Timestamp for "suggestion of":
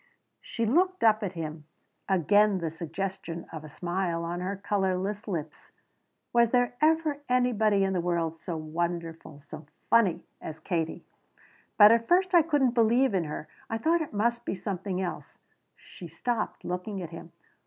2.71-3.63